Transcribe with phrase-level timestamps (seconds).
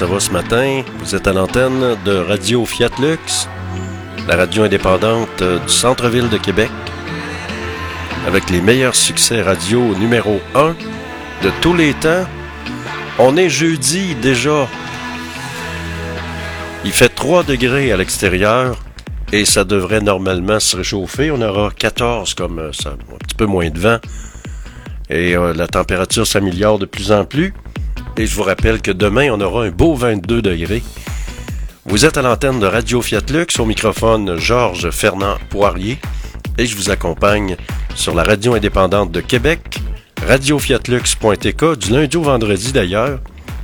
[0.00, 0.82] ça va ce matin?
[1.00, 3.46] Vous êtes à l'antenne de Radio Fiat Lux,
[4.26, 6.70] la radio indépendante du centre-ville de Québec,
[8.26, 10.74] avec les meilleurs succès radio numéro 1
[11.42, 12.24] de tous les temps.
[13.18, 14.66] On est jeudi déjà.
[16.86, 18.78] Il fait 3 degrés à l'extérieur
[19.34, 21.30] et ça devrait normalement se réchauffer.
[21.30, 23.98] On aura 14 comme euh, ça, un petit peu moins de vent.
[25.10, 27.52] Et euh, la température s'améliore de plus en plus.
[28.20, 30.82] Et je vous rappelle que demain, on aura un beau 22 degrés.
[31.86, 35.98] Vous êtes à l'antenne de Radio Fiat Lux, au microphone Georges Fernand Poirier,
[36.58, 37.56] et je vous accompagne
[37.94, 39.78] sur la radio indépendante de Québec,
[40.26, 43.20] radiofiatlux.tk, du lundi au vendredi d'ailleurs,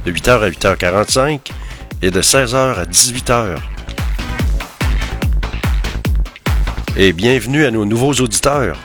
[0.06, 1.40] de 8h à 8h45
[2.00, 3.58] et de 16h à 18h.
[6.96, 8.78] Et bienvenue à nos nouveaux auditeurs.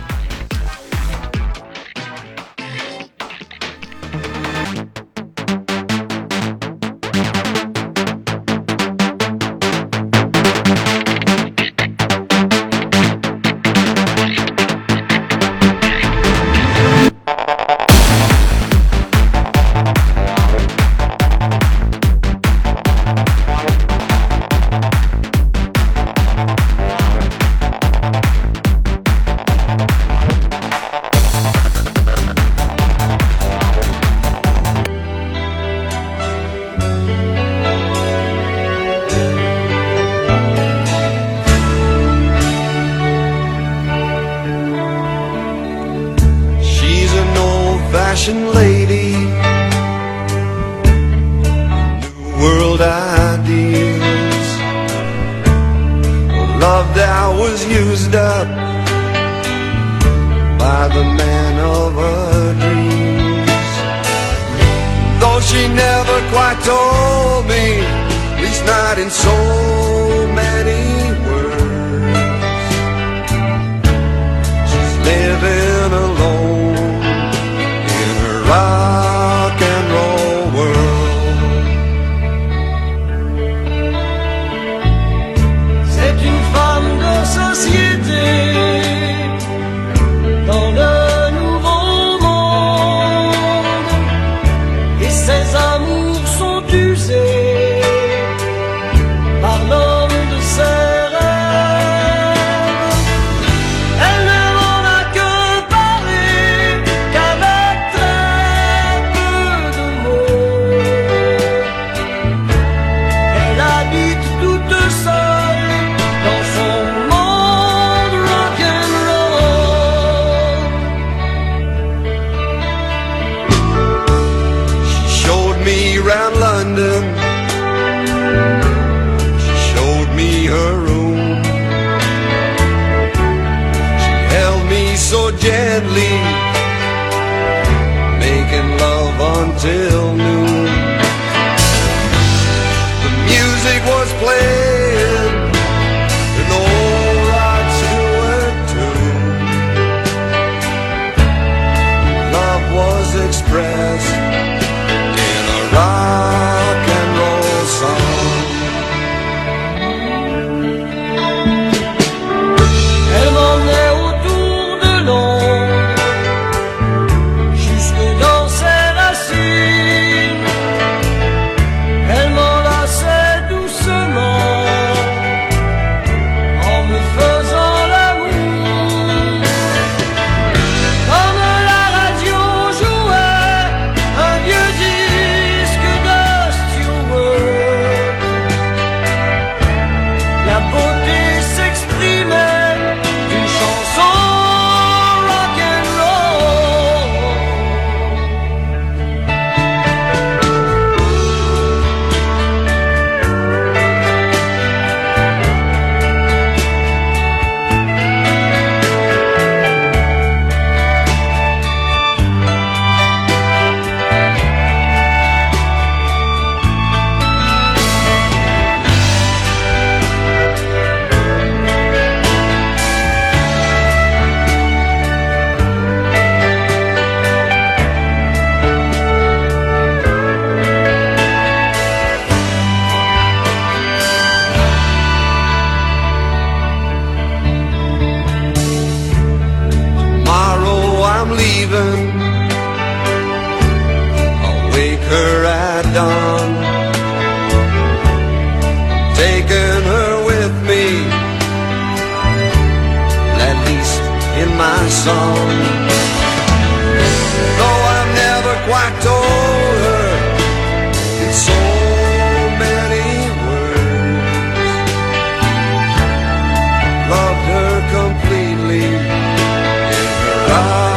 [270.53, 270.90] Ah.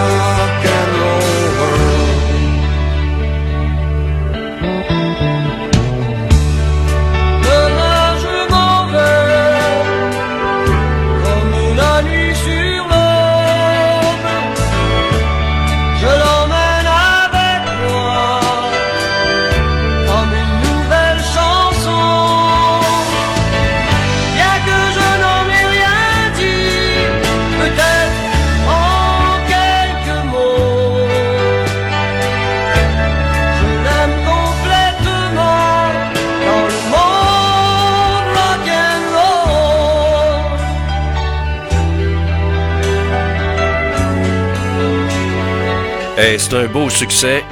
[46.34, 47.44] Eh, c'est un beau succès.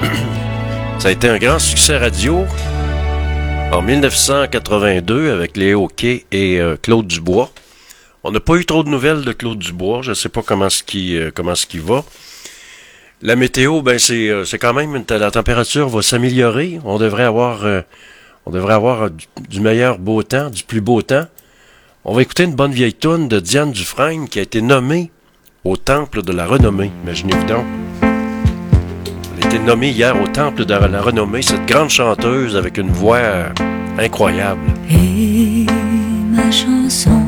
[0.98, 2.44] Ça a été un grand succès radio
[3.70, 7.52] en 1982 avec Léo Kay et euh, Claude Dubois.
[8.24, 10.00] On n'a pas eu trop de nouvelles de Claude Dubois.
[10.02, 12.02] Je ne sais pas comment ce qui euh, comment ce qui va.
[13.20, 16.80] La météo, ben c'est euh, quand même la température va s'améliorer.
[16.84, 19.10] On devrait avoir
[19.48, 21.26] du meilleur beau temps, du plus beau temps.
[22.04, 25.12] On va écouter une bonne vieille toune de Diane Dufresne qui a été nommée
[25.62, 26.90] au temple de la renommée.
[27.04, 27.64] Imaginez-vous donc.
[29.44, 33.52] Été nommée hier au Temple de la Renommée, cette grande chanteuse avec une voix
[33.98, 34.60] incroyable.
[34.90, 35.66] Et
[36.30, 37.22] ma chanson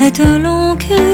[0.00, 1.13] est un long cri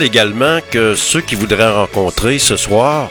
[0.00, 3.10] Également que ceux qui voudraient rencontrer ce soir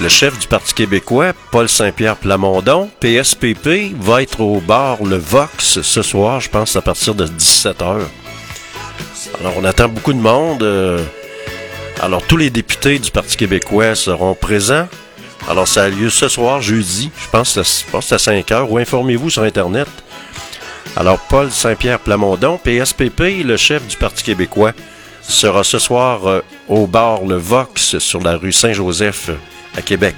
[0.00, 5.82] Le chef du Parti québécois, Paul Saint-Pierre Plamondon, PSPP, va être au bar Le Vox
[5.82, 8.00] ce soir, je pense, à partir de 17h.
[9.40, 10.62] Alors, on attend beaucoup de monde.
[10.62, 11.02] euh,
[12.00, 14.88] alors, tous les députés du Parti québécois seront présents.
[15.48, 17.10] Alors, ça a lieu ce soir, jeudi.
[17.22, 18.70] Je pense je pense à 5 heures.
[18.70, 19.88] Ou informez-vous sur Internet.
[20.96, 24.72] Alors, Paul Saint-Pierre Plamondon, PSPP, le chef du Parti québécois,
[25.22, 29.30] sera ce soir euh, au bar Le Vox sur la rue Saint-Joseph
[29.76, 30.16] à Québec.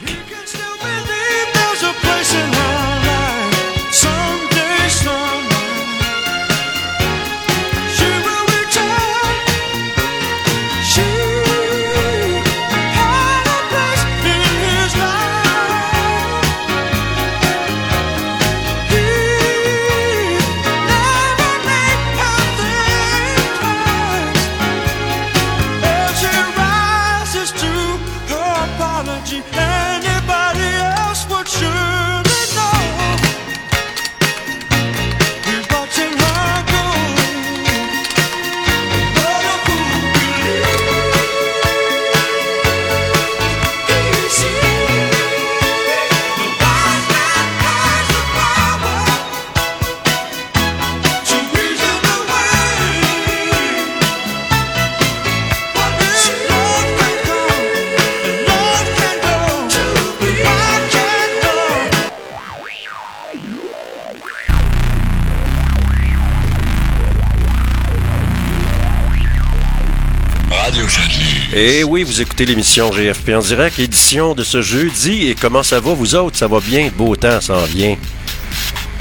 [71.57, 75.29] Et oui, vous écoutez l'émission GFP en direct, édition de ce jeudi.
[75.29, 76.37] Et comment ça va, vous autres?
[76.37, 77.97] Ça va bien, beau temps s'en vient.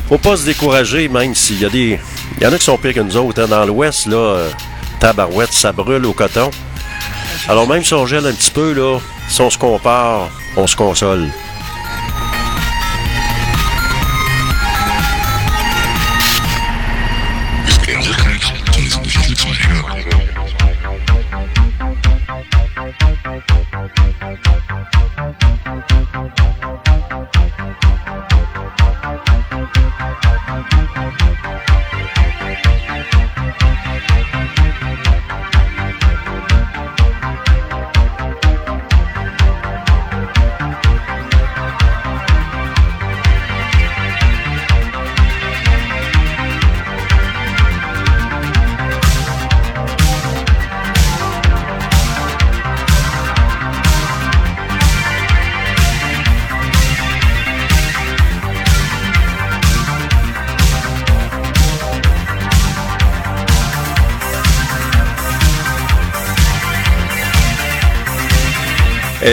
[0.08, 2.00] Faut pas se décourager, même s'il y a des.
[2.38, 3.42] Il y en a qui sont pires que nous autres.
[3.42, 3.48] hein.
[3.48, 4.50] Dans l'Ouest, là, euh,
[5.00, 6.52] tabarouette, ça brûle au coton.
[7.48, 10.76] Alors même si on gèle un petit peu, là, si on se compare, on se
[10.76, 11.30] console.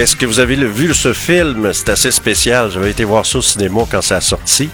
[0.00, 1.74] Est-ce que vous avez vu ce film?
[1.74, 2.70] C'est assez spécial.
[2.70, 4.70] J'avais été voir ça au cinéma quand ça a sorti.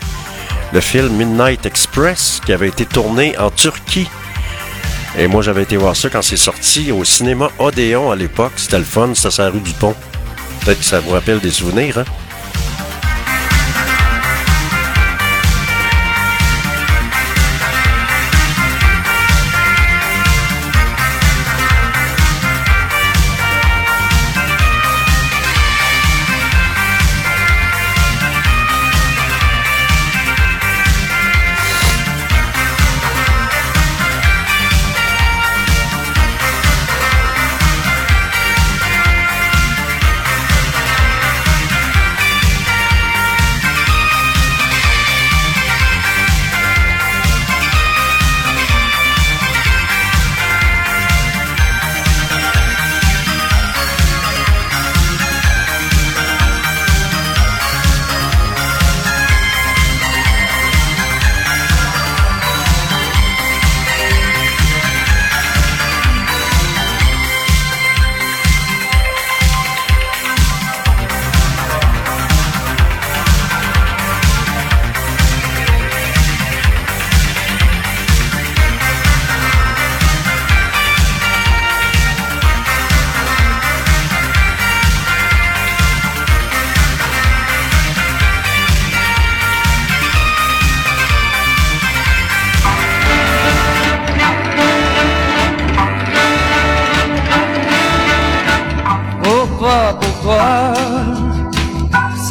[0.73, 4.07] Le film Midnight Express qui avait été tourné en Turquie.
[5.19, 8.53] Et moi, j'avais été voir ça quand c'est sorti au cinéma Odéon à l'époque.
[8.55, 9.97] C'était le fun, c'était la rue du Pont.
[10.61, 12.05] Peut-être que ça vous rappelle des souvenirs, hein?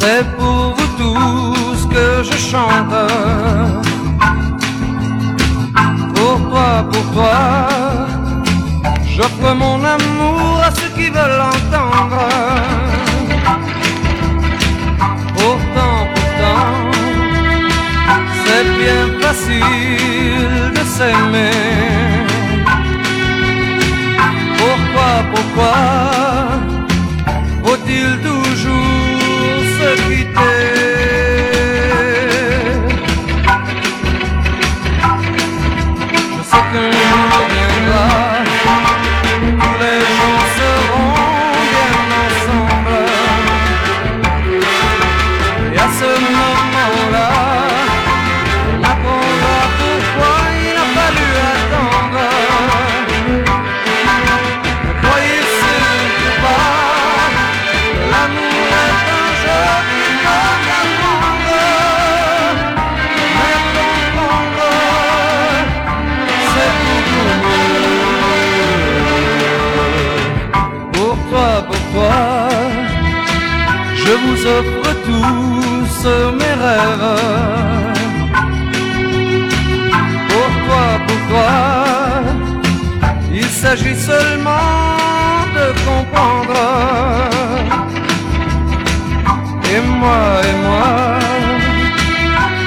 [0.08, 2.94] C'est pour vous tous que je chante.
[6.14, 7.38] Pour toi, pour toi,
[9.04, 12.28] j'offre mon amour à ceux qui veulent l'entendre.
[15.38, 16.66] Pourtant, pourtant,
[18.44, 21.50] c'est bien facile de s'aimer.
[24.60, 26.15] Pourquoi, pourquoi?
[76.66, 77.08] rêve.
[80.32, 81.52] Pourquoi, pourquoi
[83.32, 86.62] Il s'agit seulement de comprendre?
[89.74, 90.92] Et moi, et moi,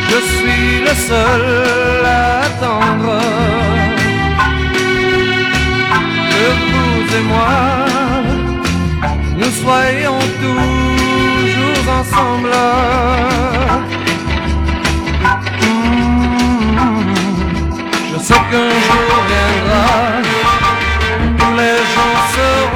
[0.10, 3.14] je suis le seul à attendre.
[6.34, 7.56] Que vous et moi,
[9.40, 11.00] nous soyons tous
[12.00, 12.56] ensemble.
[18.30, 20.22] sauf qu'un jour viendra,
[21.40, 22.69] tous les gens seront.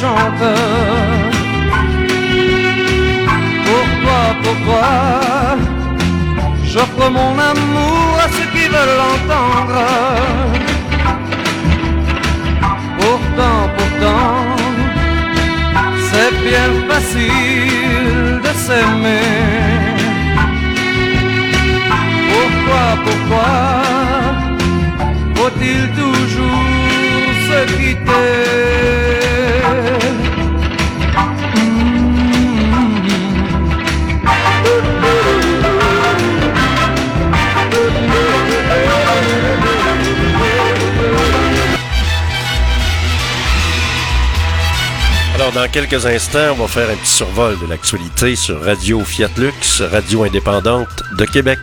[0.00, 1.30] chanteur.
[3.68, 4.90] Pourquoi, pourquoi
[6.70, 9.84] j'offre mon amour à ceux qui veulent l'entendre?
[13.02, 14.56] Pourtant, pourtant,
[16.08, 19.52] c'est bien facile de s'aimer.
[22.32, 23.52] Pourquoi, pourquoi
[25.36, 29.41] faut-il toujours se quitter?
[45.54, 49.82] Dans quelques instants, on va faire un petit survol de l'actualité sur Radio Fiat Lux,
[49.82, 51.58] radio indépendante de Québec.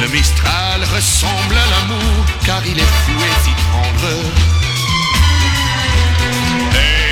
[0.00, 4.14] Le Mistral ressemble à l'amour, car il est fou et si tendre.
[6.72, 7.05] Eh,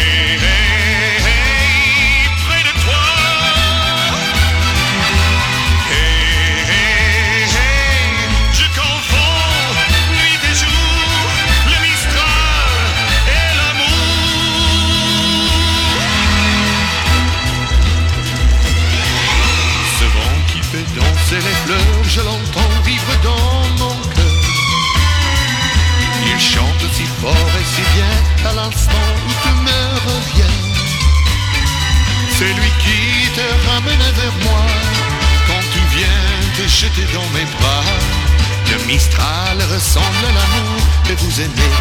[41.36, 41.73] losing me.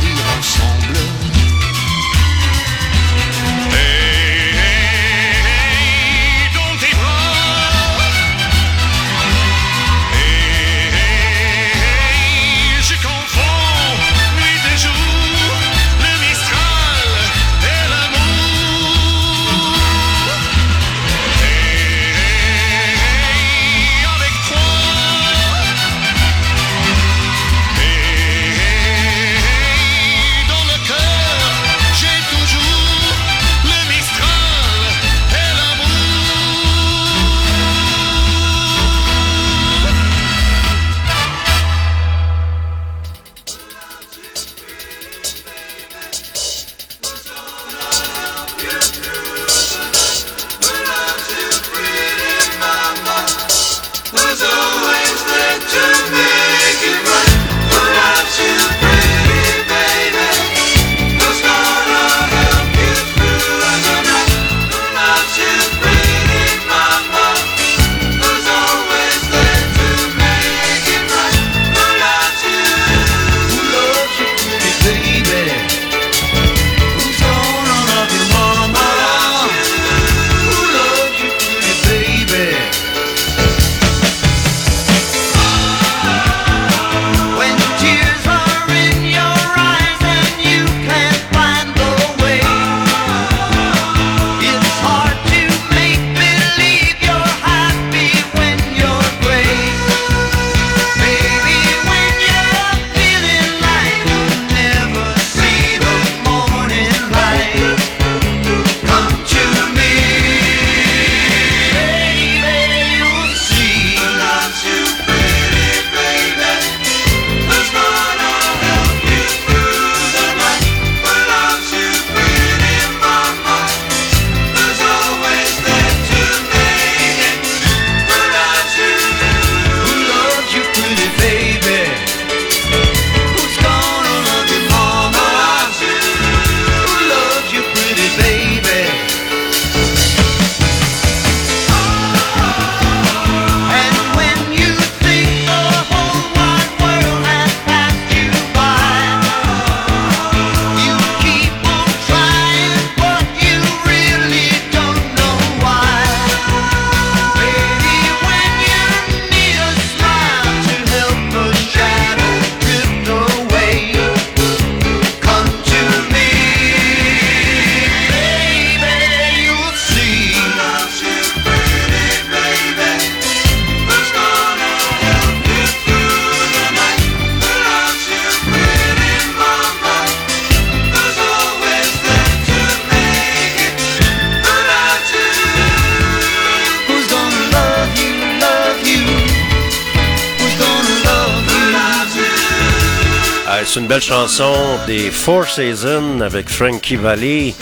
[194.13, 197.55] Chanson des Four Seasons avec Frankie Valli.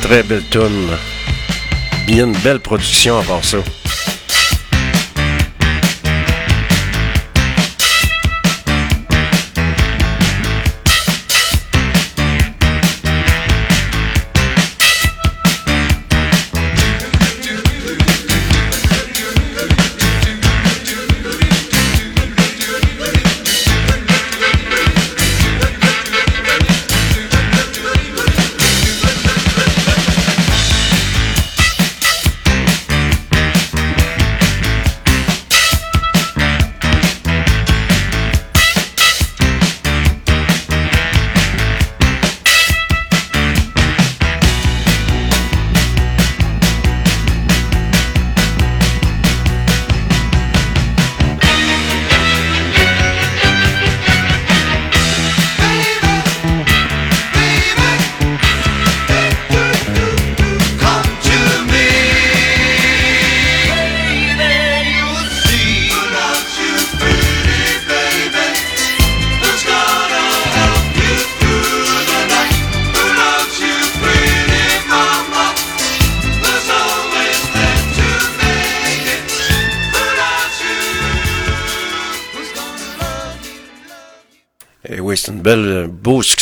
[0.00, 0.90] Très belle tune.
[2.06, 3.58] Bien une belle production à part ça.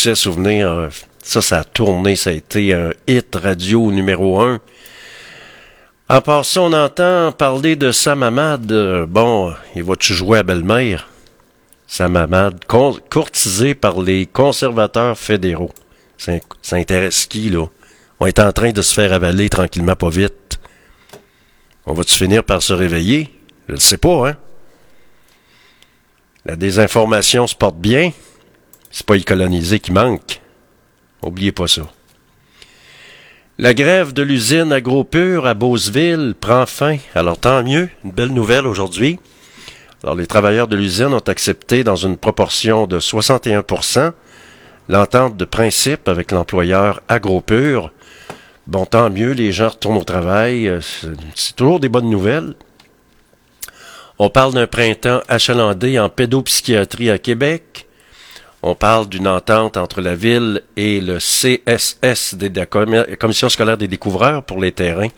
[0.03, 0.69] Succès souvenir.
[0.69, 0.89] Euh,
[1.25, 4.59] Ça, ça a tourné, ça a été un hit radio numéro un.
[6.09, 8.69] En passant, on entend parler de Sam Hamad.
[8.73, 11.07] Euh, Bon, il va-tu jouer à belle-mère?
[11.87, 15.71] Sam Hamad, con- courtisé par les conservateurs fédéraux.
[16.17, 17.67] Ça, ça intéresse qui, là?
[18.19, 20.59] On est en train de se faire avaler tranquillement, pas vite.
[21.85, 23.29] On va-tu finir par se réveiller?
[23.69, 24.35] Je ne sais pas, hein?
[26.43, 28.11] La désinformation se porte bien.
[28.93, 30.39] C'est pas les colonisés qui manquent.
[31.23, 31.81] Oubliez pas ça.
[33.57, 36.97] La grève de l'usine AgroPure à Beauceville prend fin.
[37.15, 39.19] Alors tant mieux, une belle nouvelle aujourd'hui.
[40.03, 44.11] Alors les travailleurs de l'usine ont accepté dans une proportion de 61%
[44.89, 47.91] l'entente de principe avec l'employeur AgroPure.
[48.67, 50.67] Bon, tant mieux, les gens retournent au travail.
[50.67, 50.81] euh,
[51.33, 52.53] c'est toujours des bonnes nouvelles.
[54.19, 57.87] On parle d'un printemps achalandé en pédopsychiatrie à Québec.
[58.65, 63.89] On parle d'une entente entre la ville et le CSS, la Com- Commission scolaire des
[63.89, 65.09] découvreurs pour les terrains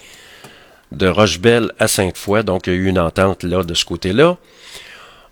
[0.92, 2.44] de Rochebelle à Sainte-Foy.
[2.44, 4.38] Donc, il y a eu une entente là de ce côté-là.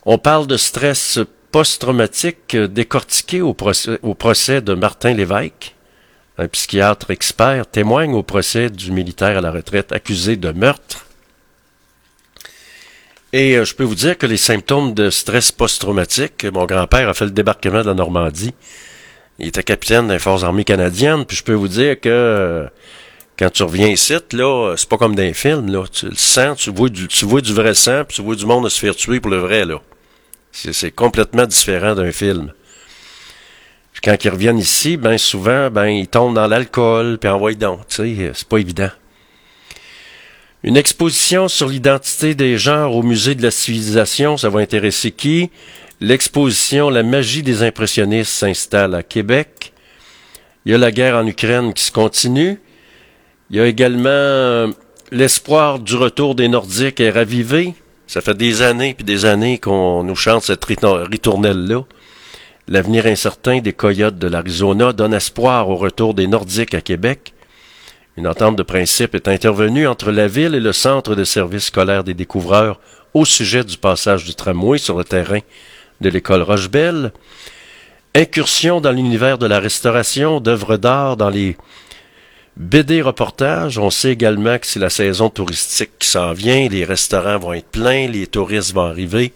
[0.06, 1.20] On parle de stress
[1.52, 5.74] post-traumatique décortiqué au procès, au procès de Martin Lévesque.
[6.38, 11.06] Un psychiatre expert témoigne au procès du militaire à la retraite accusé de meurtre.
[13.34, 17.16] Et euh, je peux vous dire que les symptômes de stress post-traumatique, mon grand-père a
[17.16, 18.54] fait le débarquement de la Normandie.
[19.40, 22.68] Il était capitaine des forces armées canadiennes, puis je peux vous dire que euh,
[23.40, 25.86] quand tu reviens ici, là, c'est pas comme dans les films, là.
[25.92, 28.46] Tu le sens, tu vois du, tu vois du vrai sang, puis tu vois du
[28.46, 29.82] monde se faire tuer pour le vrai, là.
[30.52, 32.54] C'est, complètement différent d'un film.
[34.04, 38.16] Quand ils reviennent ici, ben souvent, ben ils tombent dans l'alcool, puis envoient donc, tu
[38.16, 38.92] sais, c'est pas évident.
[40.64, 45.50] Une exposition sur l'identité des genres au musée de la civilisation, ça va intéresser qui?
[46.00, 49.74] L'exposition La magie des impressionnistes s'installe à Québec.
[50.66, 52.62] Il y a la guerre en Ukraine qui se continue.
[53.50, 54.72] Il y a également euh,
[55.12, 57.74] l'espoir du retour des Nordiques est ravivé.
[58.08, 61.84] Ça fait des années puis des années qu'on nous chante cette rito- ritournelle-là.
[62.70, 67.33] L'avenir incertain des Coyotes de l'Arizona donne espoir au retour des Nordiques à Québec.
[68.16, 72.04] Une entente de principe est intervenue entre la ville et le centre de services scolaires
[72.04, 72.80] des découvreurs
[73.16, 75.40] au sujet du passage du tramway sur le terrain
[76.00, 77.12] de l'école Rochebelle.
[78.14, 81.58] Incursion dans l'univers de la restauration d'œuvres d'art dans les
[82.56, 83.80] BD reportages.
[83.80, 86.70] On sait également que c'est la saison touristique qui s'en vient.
[86.70, 89.34] Les restaurants vont être pleins, les touristes vont arriver.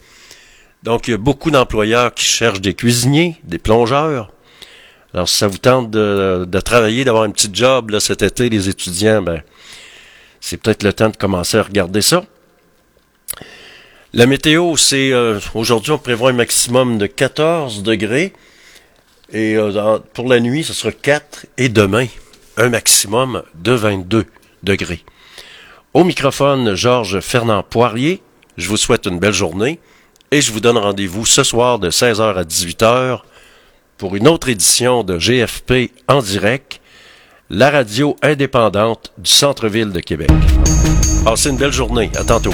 [0.83, 4.31] Donc, il y a beaucoup d'employeurs qui cherchent des cuisiniers, des plongeurs.
[5.17, 9.23] Alors, si ça vous tente de, travailler, d'avoir un petit job cet été, les étudiants,
[9.23, 9.41] ben,
[10.39, 12.23] c'est peut-être le temps de commencer à regarder ça.
[14.13, 18.31] La météo, c'est euh, aujourd'hui, on prévoit un maximum de 14 degrés.
[19.33, 21.47] Et euh, pour la nuit, ce sera 4.
[21.57, 22.05] Et demain,
[22.55, 24.25] un maximum de 22
[24.61, 25.03] degrés.
[25.95, 28.21] Au microphone, Georges Fernand Poirier.
[28.55, 29.79] Je vous souhaite une belle journée.
[30.29, 33.21] Et je vous donne rendez-vous ce soir de 16h à 18h
[33.97, 36.79] pour une autre édition de GFP en direct,
[37.49, 40.29] la radio indépendante du centre-ville de Québec.
[41.23, 42.11] Passez une belle journée.
[42.15, 42.53] À tantôt.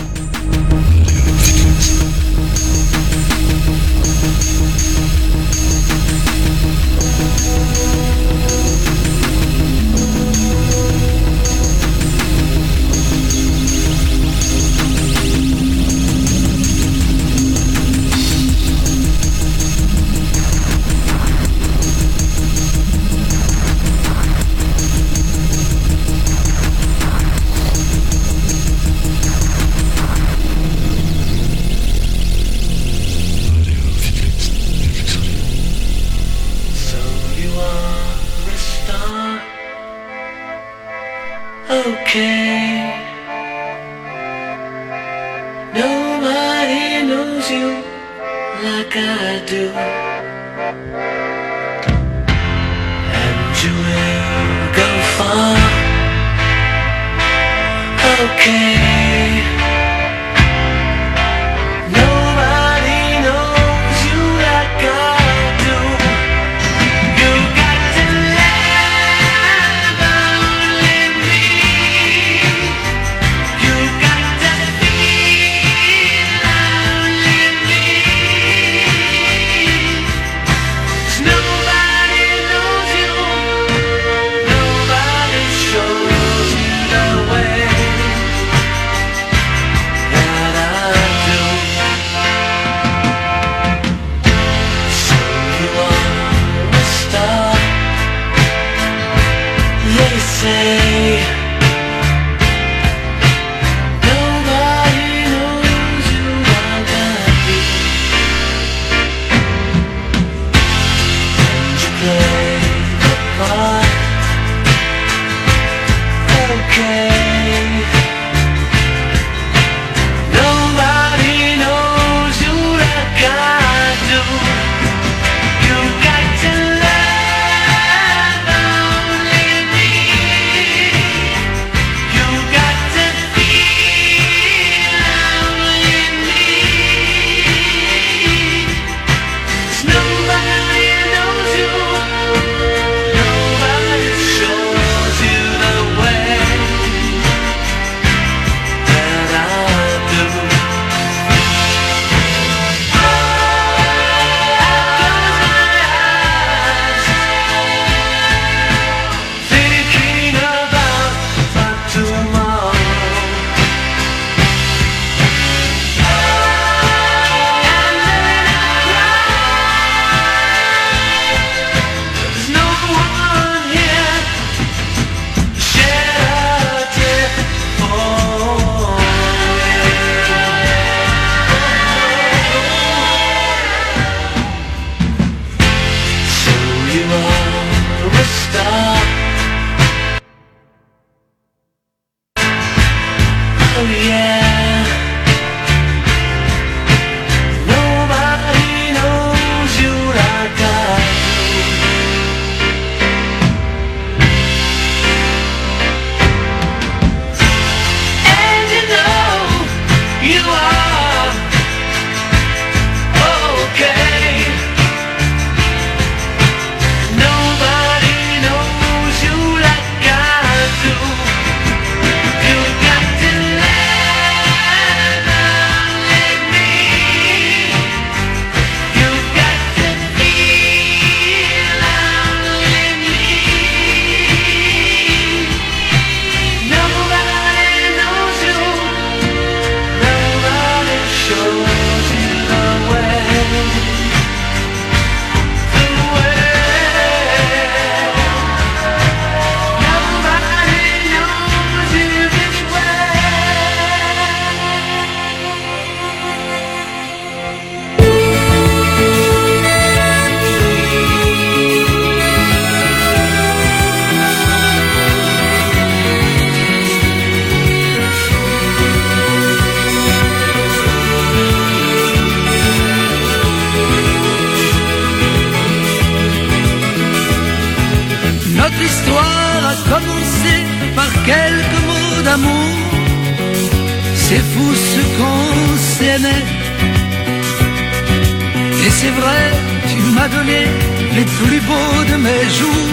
[290.46, 292.92] les plus beaux de mes jours,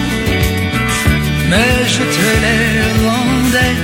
[1.51, 3.77] mais je te les rendais.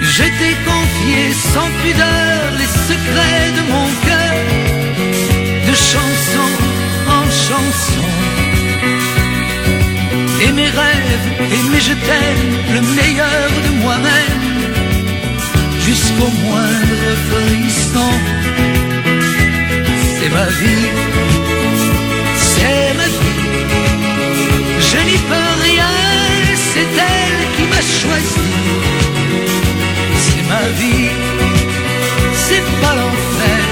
[0.00, 4.36] Je t'ai confié sans pudeur les secrets de mon cœur,
[5.68, 6.50] de chanson
[7.18, 8.08] en chanson.
[10.42, 14.42] Et mes rêves, et mes je t'aime, le meilleur de moi-même,
[15.86, 18.12] jusqu'au moindre frisson.
[20.16, 21.23] C'est ma vie
[27.84, 28.50] choisi.
[30.22, 31.10] C'est ma vie,
[32.46, 33.62] c'est pas l'enfer,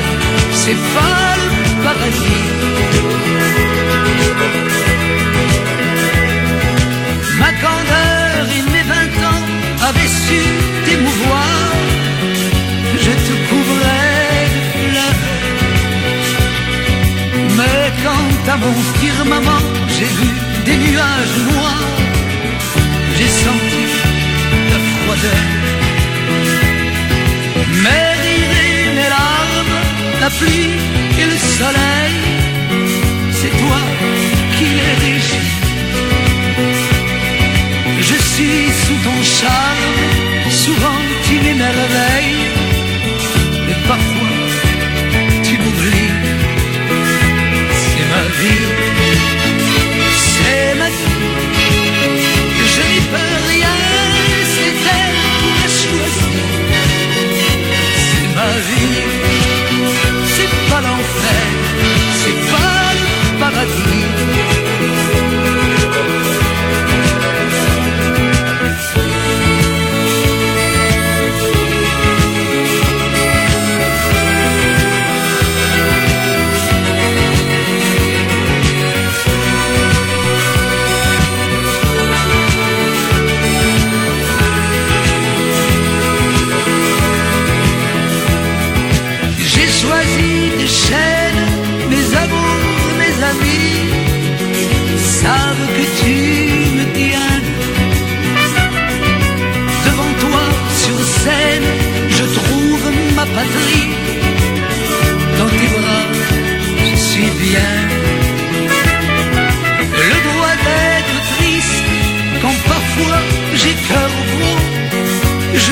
[0.52, 1.50] c'est pas le
[1.84, 2.48] paradis.
[7.40, 9.42] Ma candeur et mes vingt ans
[9.88, 10.40] avaient su
[10.84, 11.58] t'émouvoir.
[13.04, 14.60] Je te couvrais de
[14.90, 15.22] fleurs.
[17.58, 20.30] Mais quand à mon firmament, j'ai vu
[20.66, 21.72] des nuages noirs.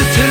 [0.01, 0.30] Je te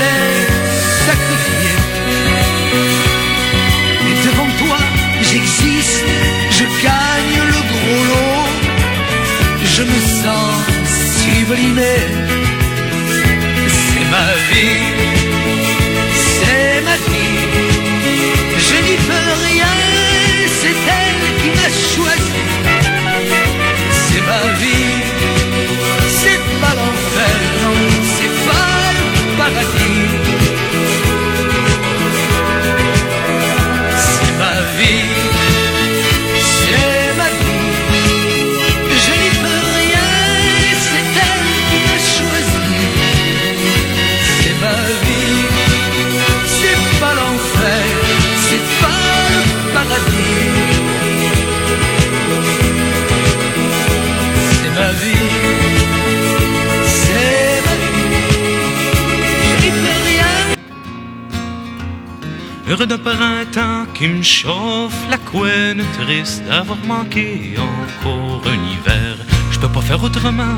[62.80, 69.18] D'un printemps qui me chauffe la couenne, triste d'avoir manqué encore un hiver.
[69.52, 70.58] Je peux pas faire autrement,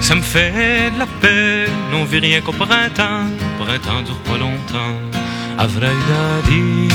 [0.00, 1.70] ça me fait de la peine.
[1.92, 3.26] On vit rien qu'au printemps,
[3.58, 4.96] printemps dure pas longtemps.
[5.58, 6.88] Avraïdadi,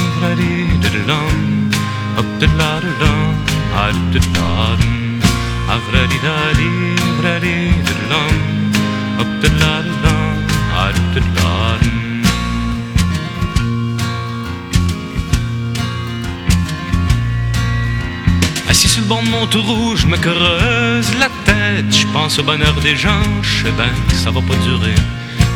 [19.47, 21.91] tour je me creuse la tête.
[21.91, 24.95] Je pense au bonheur des gens, je sais bien que ça va pas durer.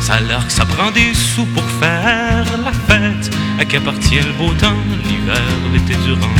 [0.01, 3.29] Ça a l'air que ça prend des sous pour faire la fête.
[3.59, 5.41] À qui appartient le beau temps, l'hiver,
[5.73, 6.39] l'été durant?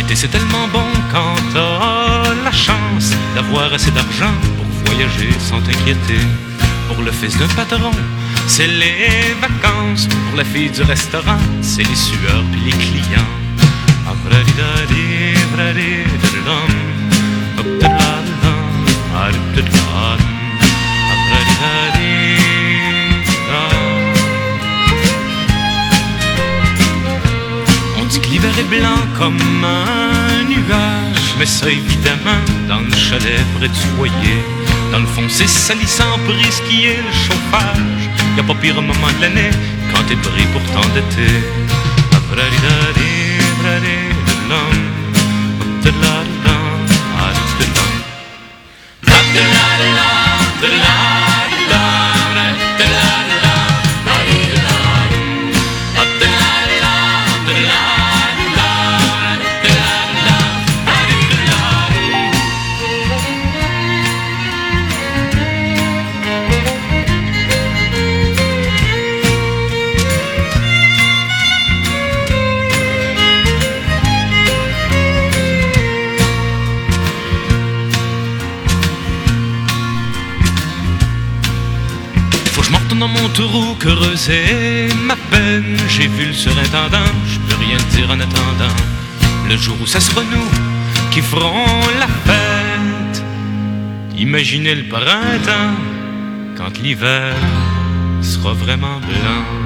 [0.00, 6.22] L'été c'est tellement bon quand t'as la chance d'avoir assez d'argent pour voyager sans t'inquiéter.
[6.88, 7.90] Pour le fils d'un patron,
[8.46, 10.06] c'est les vacances.
[10.06, 13.32] Pour la fille du restaurant, c'est les sueurs puis les clients.
[14.08, 15.40] Avradidadi,
[28.58, 34.42] Est blanc comme un nuage, mais ça évidemment dans le chalet près du foyer.
[34.90, 38.10] Dans le fond, c'est salissant pour risquer le chauffage.
[38.36, 39.50] Y a pas pire moment de l'année
[39.92, 41.40] quand t'es pris pour t'endetter.
[84.30, 85.76] Creuser ma peine.
[85.88, 88.76] J'ai vu le surintendant, je peux rien dire en attendant.
[89.48, 90.48] le jour où ça sera nous
[91.10, 93.24] qui ferons la fête.
[94.16, 95.74] Imaginez le printemps
[96.56, 97.34] quand l'hiver
[98.22, 99.59] sera vraiment blanc.